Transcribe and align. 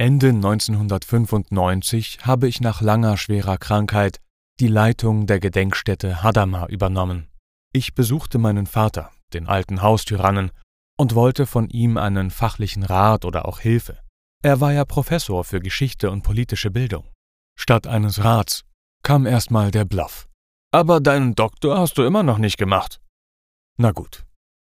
Ende 0.00 0.28
1995 0.28 2.20
habe 2.22 2.46
ich 2.46 2.60
nach 2.60 2.80
langer 2.80 3.16
schwerer 3.16 3.58
Krankheit 3.58 4.20
die 4.60 4.68
Leitung 4.68 5.26
der 5.26 5.40
Gedenkstätte 5.40 6.22
Hadamar 6.22 6.68
übernommen. 6.68 7.26
Ich 7.72 7.94
besuchte 7.94 8.38
meinen 8.38 8.66
Vater, 8.66 9.10
den 9.32 9.48
alten 9.48 9.82
Haustyrannen, 9.82 10.52
und 10.96 11.16
wollte 11.16 11.46
von 11.46 11.68
ihm 11.68 11.96
einen 11.96 12.30
fachlichen 12.30 12.84
Rat 12.84 13.24
oder 13.24 13.46
auch 13.46 13.58
Hilfe. 13.58 13.98
Er 14.40 14.60
war 14.60 14.72
ja 14.72 14.84
Professor 14.84 15.42
für 15.42 15.60
Geschichte 15.60 16.12
und 16.12 16.22
politische 16.22 16.70
Bildung. 16.70 17.04
Statt 17.58 17.88
eines 17.88 18.22
Rats 18.22 18.64
kam 19.02 19.26
erstmal 19.26 19.72
der 19.72 19.84
Bluff. 19.84 20.28
Aber 20.72 21.00
deinen 21.00 21.34
Doktor 21.34 21.76
hast 21.76 21.98
du 21.98 22.04
immer 22.04 22.22
noch 22.22 22.38
nicht 22.38 22.56
gemacht. 22.56 23.00
Na 23.78 23.90
gut. 23.90 24.24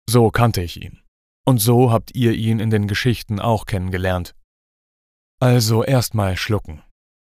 So 0.09 0.31
kannte 0.31 0.63
ich 0.63 0.81
ihn. 0.81 1.03
Und 1.47 1.59
so 1.59 1.93
habt 1.93 2.15
ihr 2.15 2.33
ihn 2.33 2.59
in 2.59 2.71
den 2.71 2.87
Geschichten 2.87 3.39
auch 3.39 3.67
kennengelernt. 3.67 4.35
Also 5.43 5.83
erstmal 5.83 6.37
schlucken. 6.37 6.83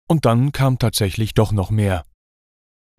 Und 0.06 0.26
dann 0.26 0.52
kam 0.52 0.78
tatsächlich 0.78 1.32
doch 1.32 1.50
noch 1.50 1.70
mehr. 1.70 2.04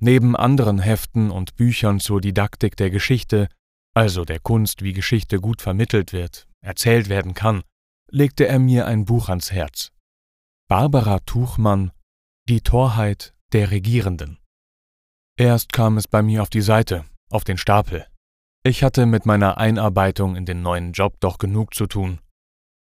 Neben 0.01 0.35
anderen 0.35 0.79
Heften 0.79 1.29
und 1.29 1.55
Büchern 1.55 1.99
zur 1.99 2.19
Didaktik 2.19 2.75
der 2.77 2.89
Geschichte, 2.89 3.47
also 3.93 4.25
der 4.25 4.39
Kunst, 4.39 4.81
wie 4.81 4.91
Geschichte 4.91 5.39
gut 5.39 5.61
vermittelt 5.61 6.13
wird, 6.13 6.47
erzählt 6.61 7.09
werden 7.09 7.35
kann, 7.35 7.61
legte 8.09 8.47
er 8.47 8.57
mir 8.57 8.87
ein 8.87 9.05
Buch 9.05 9.29
ans 9.29 9.51
Herz. 9.51 9.91
Barbara 10.67 11.19
Tuchmann 11.19 11.91
Die 12.49 12.61
Torheit 12.61 13.35
der 13.51 13.69
Regierenden. 13.69 14.39
Erst 15.37 15.73
kam 15.73 15.97
es 15.97 16.07
bei 16.07 16.23
mir 16.23 16.41
auf 16.41 16.49
die 16.49 16.61
Seite, 16.61 17.05
auf 17.29 17.43
den 17.43 17.57
Stapel. 17.57 18.07
Ich 18.63 18.83
hatte 18.83 19.05
mit 19.05 19.27
meiner 19.27 19.59
Einarbeitung 19.59 20.35
in 20.35 20.45
den 20.45 20.63
neuen 20.63 20.91
Job 20.91 21.19
doch 21.19 21.37
genug 21.37 21.75
zu 21.75 21.85
tun. 21.85 22.19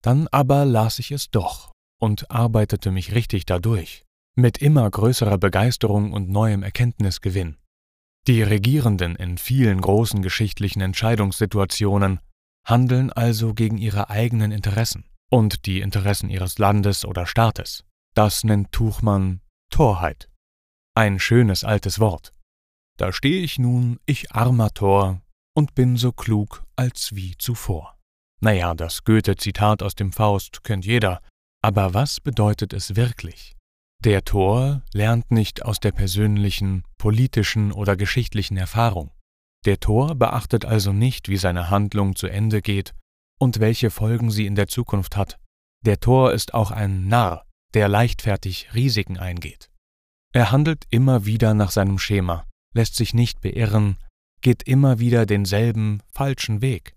Dann 0.03 0.27
aber 0.27 0.65
las 0.65 0.99
ich 0.99 1.11
es 1.11 1.31
doch 1.31 1.71
und 1.99 2.31
arbeitete 2.31 2.91
mich 2.91 3.13
richtig 3.13 3.45
dadurch, 3.45 4.05
mit 4.35 4.57
immer 4.59 4.89
größerer 4.89 5.37
Begeisterung 5.37 6.13
und 6.13 6.29
neuem 6.29 6.63
Erkenntnisgewinn. 6.63 7.57
Die 8.27 8.41
Regierenden 8.41 9.15
in 9.15 9.37
vielen 9.37 9.81
großen 9.81 10.21
geschichtlichen 10.21 10.81
Entscheidungssituationen 10.81 12.19
handeln 12.65 13.11
also 13.11 13.53
gegen 13.53 13.77
ihre 13.77 14.09
eigenen 14.09 14.51
Interessen 14.51 15.05
und 15.29 15.65
die 15.65 15.81
Interessen 15.81 16.29
ihres 16.29 16.57
Landes 16.57 17.05
oder 17.05 17.25
Staates. 17.25 17.83
Das 18.15 18.43
nennt 18.43 18.71
Tuchmann 18.71 19.41
Torheit. 19.69 20.29
Ein 20.95 21.19
schönes 21.19 21.63
altes 21.63 21.99
Wort. 21.99 22.33
Da 22.97 23.13
stehe 23.13 23.41
ich 23.41 23.59
nun, 23.59 23.99
ich 24.05 24.31
armer 24.31 24.73
Tor, 24.73 25.21
und 25.55 25.75
bin 25.75 25.97
so 25.97 26.11
klug 26.11 26.65
als 26.75 27.15
wie 27.15 27.37
zuvor. 27.37 27.97
Naja, 28.41 28.73
das 28.73 29.03
Goethe-Zitat 29.03 29.83
aus 29.83 29.95
dem 29.95 30.11
Faust 30.11 30.63
kennt 30.63 30.85
jeder, 30.85 31.21
aber 31.61 31.93
was 31.93 32.19
bedeutet 32.19 32.73
es 32.73 32.95
wirklich? 32.95 33.55
Der 34.03 34.23
Tor 34.23 34.81
lernt 34.93 35.29
nicht 35.29 35.65
aus 35.65 35.79
der 35.79 35.91
persönlichen, 35.91 36.83
politischen 36.97 37.71
oder 37.71 37.97
geschichtlichen 37.97 38.55
Erfahrung. 38.55 39.11
Der 39.65 39.79
Tor 39.79 40.15
beachtet 40.15 40.63
also 40.63 40.93
nicht, 40.93 41.27
wie 41.27 41.35
seine 41.35 41.69
Handlung 41.69 42.15
zu 42.15 42.27
Ende 42.27 42.61
geht 42.61 42.93
und 43.39 43.59
welche 43.59 43.89
Folgen 43.89 44.31
sie 44.31 44.45
in 44.45 44.55
der 44.55 44.67
Zukunft 44.67 45.17
hat. 45.17 45.37
Der 45.85 45.99
Tor 45.99 46.31
ist 46.31 46.53
auch 46.53 46.71
ein 46.71 47.07
Narr, 47.07 47.45
der 47.73 47.89
leichtfertig 47.89 48.73
Risiken 48.73 49.17
eingeht. 49.17 49.69
Er 50.33 50.51
handelt 50.51 50.85
immer 50.89 51.25
wieder 51.25 51.53
nach 51.53 51.71
seinem 51.71 51.99
Schema, 51.99 52.45
lässt 52.73 52.95
sich 52.95 53.13
nicht 53.13 53.41
beirren, 53.41 53.97
geht 54.41 54.63
immer 54.63 54.99
wieder 54.99 55.25
denselben 55.25 56.01
falschen 56.13 56.61
Weg. 56.61 56.95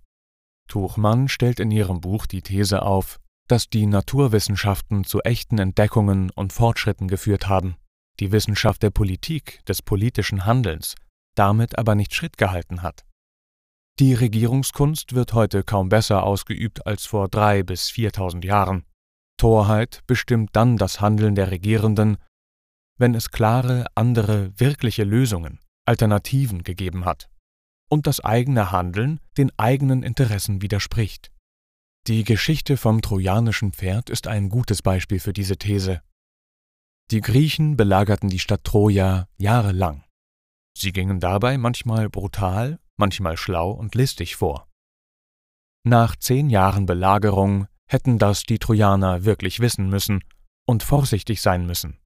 Tuchmann 0.69 1.29
stellt 1.29 1.59
in 1.59 1.71
ihrem 1.71 2.01
Buch 2.01 2.27
die 2.27 2.43
These 2.43 2.83
auf, 2.83 3.19
dass 3.49 3.69
die 3.69 3.87
Naturwissenschaften 3.87 5.05
zu 5.05 5.21
echten 5.21 5.59
Entdeckungen 5.59 6.31
und 6.31 6.53
Fortschritten 6.53 7.09
geführt 7.09 7.49
haben, 7.49 7.77
die 8.21 8.33
Wissenschaft 8.33 8.83
der 8.83 8.91
Politik, 8.91 9.65
des 9.67 9.83
politischen 9.83 10.47
Handelns, 10.47 10.95
damit 11.35 11.79
aber 11.79 11.95
nicht 11.95 12.15
Schritt 12.15 12.37
gehalten 12.37 12.83
hat. 12.83 13.05
Die 13.99 14.15
Regierungskunst 14.15 15.15
wird 15.15 15.35
heute 15.35 15.65
kaum 15.65 15.89
besser 15.89 16.23
ausgeübt 16.23 16.87
als 16.87 17.05
vor 17.05 17.29
drei 17.29 17.63
bis 17.63 17.91
viertausend 17.91 18.45
Jahren. 18.45 18.85
Torheit 19.37 20.03
bestimmt 20.07 20.51
dann 20.53 20.77
das 20.77 21.01
Handeln 21.01 21.35
der 21.35 21.51
Regierenden, 21.51 22.17
wenn 22.99 23.15
es 23.15 23.31
klare, 23.31 23.87
andere, 23.95 24.53
wirkliche 24.59 25.05
Lösungen, 25.05 25.59
Alternativen 25.85 26.63
gegeben 26.63 27.05
hat 27.05 27.29
und 27.91 28.07
das 28.07 28.21
eigene 28.21 28.71
Handeln 28.71 29.19
den 29.37 29.51
eigenen 29.59 30.05
Interessen 30.05 30.63
widerspricht. 30.63 31.32
Die 32.09 32.25
Geschichte 32.25 32.77
vom 32.77 33.01
trojanischen 33.01 33.73
Pferd 33.73 34.11
ist 34.11 34.27
ein 34.27 34.49
gutes 34.49 34.83
Beispiel 34.83 35.21
für 35.21 35.33
diese 35.33 35.57
These. 35.57 36.03
Die 37.13 37.21
Griechen 37.21 37.77
belagerten 37.77 38.29
die 38.29 38.41
Stadt 38.41 38.65
Troja 38.65 39.29
jahrelang. 39.39 40.05
Sie 40.77 40.93
gingen 40.93 41.21
dabei 41.21 41.59
manchmal 41.59 42.11
brutal, 42.11 42.81
manchmal 42.97 43.37
schlau 43.37 43.71
und 43.71 43.95
listig 43.95 44.35
vor. 44.35 44.69
Nach 45.85 46.17
zehn 46.17 46.51
Jahren 46.51 46.87
Belagerung 46.87 47.69
hätten 47.89 48.19
das 48.19 48.43
die 48.43 48.59
Trojaner 48.59 49.25
wirklich 49.25 49.61
wissen 49.61 49.89
müssen 49.89 50.25
und 50.67 50.83
vorsichtig 50.83 51.41
sein 51.41 51.67
müssen. 51.67 52.01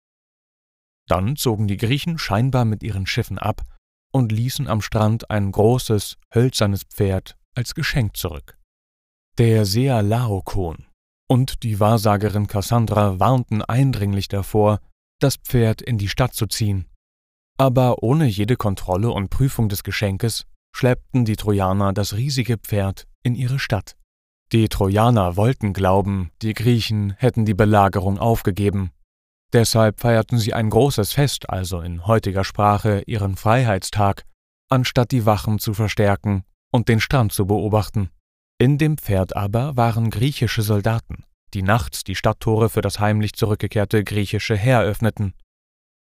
Dann 1.08 1.36
zogen 1.36 1.68
die 1.68 1.78
Griechen 1.78 2.18
scheinbar 2.18 2.66
mit 2.66 2.82
ihren 2.82 3.06
Schiffen 3.06 3.38
ab 3.38 3.62
und 4.12 4.30
ließen 4.30 4.68
am 4.68 4.82
Strand 4.82 5.30
ein 5.30 5.52
großes, 5.52 6.18
hölzernes 6.34 6.84
Pferd 6.84 7.38
als 7.54 7.74
Geschenk 7.74 8.16
zurück. 8.16 8.58
Der 9.38 9.66
Seher 9.66 10.02
Laokon 10.02 10.86
und 11.28 11.62
die 11.62 11.78
Wahrsagerin 11.78 12.46
Cassandra 12.46 13.20
warnten 13.20 13.60
eindringlich 13.60 14.28
davor, 14.28 14.80
das 15.20 15.36
Pferd 15.36 15.82
in 15.82 15.98
die 15.98 16.08
Stadt 16.08 16.32
zu 16.32 16.46
ziehen. 16.46 16.86
Aber 17.58 18.02
ohne 18.02 18.24
jede 18.24 18.56
Kontrolle 18.56 19.10
und 19.10 19.28
Prüfung 19.28 19.68
des 19.68 19.82
Geschenkes 19.82 20.46
schleppten 20.74 21.26
die 21.26 21.36
Trojaner 21.36 21.92
das 21.92 22.14
riesige 22.14 22.56
Pferd 22.56 23.06
in 23.22 23.34
ihre 23.34 23.58
Stadt. 23.58 23.94
Die 24.52 24.70
Trojaner 24.70 25.36
wollten 25.36 25.74
glauben, 25.74 26.30
die 26.40 26.54
Griechen 26.54 27.12
hätten 27.18 27.44
die 27.44 27.52
Belagerung 27.52 28.16
aufgegeben. 28.18 28.90
Deshalb 29.52 30.00
feierten 30.00 30.38
sie 30.38 30.54
ein 30.54 30.70
großes 30.70 31.12
Fest, 31.12 31.50
also 31.50 31.82
in 31.82 32.06
heutiger 32.06 32.42
Sprache 32.42 33.02
ihren 33.06 33.36
Freiheitstag, 33.36 34.24
anstatt 34.70 35.10
die 35.10 35.26
Wachen 35.26 35.58
zu 35.58 35.74
verstärken 35.74 36.44
und 36.72 36.88
den 36.88 37.00
Strand 37.00 37.32
zu 37.32 37.46
beobachten. 37.46 38.08
In 38.58 38.78
dem 38.78 38.96
Pferd 38.96 39.36
aber 39.36 39.76
waren 39.76 40.10
griechische 40.10 40.62
Soldaten, 40.62 41.24
die 41.52 41.62
nachts 41.62 42.04
die 42.04 42.14
Stadttore 42.14 42.70
für 42.70 42.80
das 42.80 42.98
heimlich 43.00 43.34
zurückgekehrte 43.34 44.02
griechische 44.02 44.56
Heer 44.56 44.80
öffneten. 44.80 45.34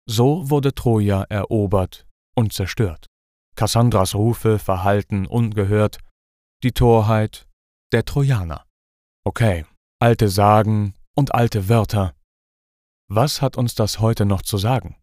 So 0.08 0.50
wurde 0.50 0.76
Troja 0.76 1.24
erobert 1.24 2.06
und 2.36 2.54
zerstört. 2.54 3.08
Kassandras 3.56 4.14
Rufe 4.14 4.60
verhallten 4.60 5.26
ungehört, 5.26 5.98
die 6.62 6.72
Torheit 6.72 7.48
der 7.92 8.06
Trojaner. 8.06 8.66
Okay, 9.24 9.66
alte 10.00 10.30
Sagen 10.30 10.94
und 11.16 11.34
alte 11.34 11.68
Wörter. 11.68 12.14
Was 13.10 13.42
hat 13.42 13.58
uns 13.58 13.74
das 13.74 14.00
heute 14.00 14.26
noch 14.26 14.44
zu 14.44 14.58
sagen? 14.58 14.98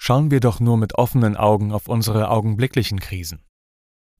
Schauen 0.00 0.30
wir 0.30 0.40
doch 0.40 0.60
nur 0.60 0.76
mit 0.76 0.94
offenen 0.96 1.36
Augen 1.36 1.72
auf 1.72 1.88
unsere 1.88 2.28
augenblicklichen 2.28 3.00
Krisen. 3.00 3.44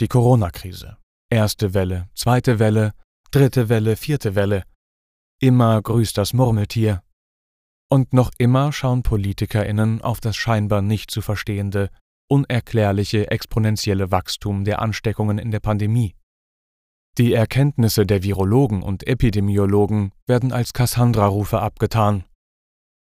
Die 0.01 0.09
Corona-Krise, 0.09 0.97
Erste 1.35 1.75
Welle, 1.75 2.09
zweite 2.15 2.61
Welle, 2.61 2.93
dritte 3.33 3.69
Welle, 3.69 3.97
vierte 3.97 4.37
Welle. 4.37 4.63
Immer 5.41 5.83
grüßt 5.83 6.17
das 6.17 6.33
Murmeltier. 6.33 7.03
Und 7.91 8.13
noch 8.13 8.31
immer 8.39 8.71
schauen 8.73 9.03
PolitikerInnen 9.03 10.01
auf 10.01 10.21
das 10.21 10.37
scheinbar 10.37 10.81
nicht 10.81 11.11
zu 11.11 11.23
verstehende, 11.23 11.91
unerklärliche 12.31 13.33
exponentielle 13.33 14.13
Wachstum 14.13 14.63
der 14.63 14.81
Ansteckungen 14.81 15.39
in 15.39 15.51
der 15.51 15.59
Pandemie. 15.59 16.15
Die 17.19 17.33
Erkenntnisse 17.33 18.07
der 18.07 18.23
Virologen 18.23 18.85
und 18.85 19.05
Epidemiologen 19.05 20.13
werden 20.29 20.53
als 20.53 20.73
Cassandra-Rufe 20.73 21.61
abgetan. 21.61 22.23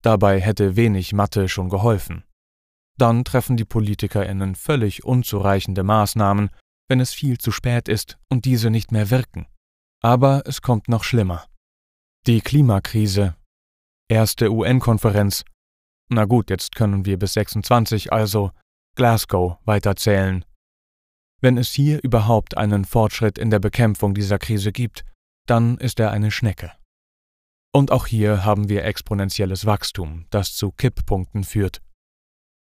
Dabei 0.02 0.38
hätte 0.38 0.76
wenig 0.76 1.14
Mathe 1.14 1.48
schon 1.48 1.70
geholfen. 1.70 2.24
Dann 2.98 3.24
treffen 3.24 3.56
die 3.56 3.64
PolitikerInnen 3.64 4.54
völlig 4.54 5.02
unzureichende 5.02 5.82
Maßnahmen, 5.82 6.50
wenn 6.88 7.00
es 7.00 7.12
viel 7.12 7.38
zu 7.38 7.50
spät 7.50 7.88
ist 7.88 8.18
und 8.28 8.44
diese 8.44 8.70
nicht 8.70 8.92
mehr 8.92 9.10
wirken. 9.10 9.46
Aber 10.02 10.42
es 10.46 10.62
kommt 10.62 10.88
noch 10.88 11.04
schlimmer. 11.04 11.46
Die 12.26 12.40
Klimakrise. 12.40 13.36
erste 14.10 14.50
UN-Konferenz. 14.50 15.44
Na 16.10 16.24
gut, 16.24 16.50
jetzt 16.50 16.74
können 16.74 17.04
wir 17.04 17.18
bis 17.18 17.34
26, 17.34 18.12
also 18.12 18.52
Glasgow, 18.96 19.58
weiterzählen. 19.64 20.44
Wenn 21.40 21.58
es 21.58 21.72
hier 21.72 22.02
überhaupt 22.02 22.56
einen 22.56 22.84
Fortschritt 22.84 23.38
in 23.38 23.50
der 23.50 23.60
Bekämpfung 23.60 24.14
dieser 24.14 24.38
Krise 24.38 24.72
gibt, 24.72 25.04
dann 25.46 25.76
ist 25.78 26.00
er 26.00 26.10
eine 26.10 26.30
Schnecke. 26.30 26.72
Und 27.72 27.92
auch 27.92 28.06
hier 28.06 28.44
haben 28.44 28.68
wir 28.68 28.84
exponentielles 28.84 29.66
Wachstum, 29.66 30.26
das 30.30 30.54
zu 30.54 30.72
Kipppunkten 30.72 31.44
führt. 31.44 31.82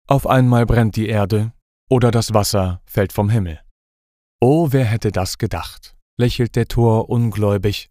Auf 0.08 0.28
einmal 0.28 0.66
brennt 0.66 0.96
die 0.96 1.08
Erde 1.08 1.54
oder 1.90 2.12
das 2.12 2.34
Wasser 2.34 2.82
fällt 2.86 3.14
vom 3.14 3.30
Himmel. 3.30 3.62
Oh, 4.42 4.72
wer 4.72 4.86
hätte 4.86 5.12
das 5.12 5.38
gedacht? 5.38 5.96
lächelt 6.18 6.56
der 6.56 6.68
Tor 6.68 7.10
ungläubig. 7.10 7.90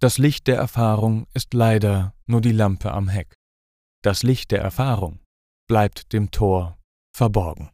Das 0.00 0.18
Licht 0.18 0.48
der 0.48 0.56
Erfahrung 0.56 1.26
ist 1.34 1.54
leider 1.54 2.14
nur 2.26 2.40
die 2.40 2.52
Lampe 2.52 2.92
am 2.92 3.08
Heck. 3.08 3.34
Das 4.02 4.22
Licht 4.22 4.50
der 4.50 4.60
Erfahrung 4.60 5.20
bleibt 5.68 6.12
dem 6.12 6.30
Tor 6.30 6.78
verborgen. 7.16 7.70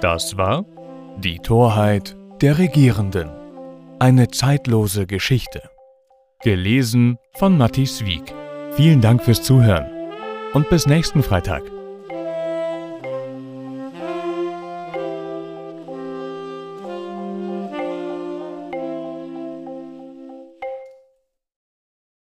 Das 0.00 0.36
war 0.36 0.64
Die 1.18 1.38
Torheit 1.38 2.16
der 2.40 2.58
Regierenden. 2.58 3.30
Eine 3.98 4.28
zeitlose 4.28 5.06
Geschichte. 5.06 5.71
Gelesen 6.42 7.18
von 7.34 7.56
Matthias 7.56 8.04
Wieck. 8.04 8.34
Vielen 8.72 9.00
Dank 9.00 9.22
fürs 9.22 9.44
Zuhören 9.44 9.86
und 10.54 10.68
bis 10.70 10.88
nächsten 10.88 11.22
Freitag. 11.22 11.62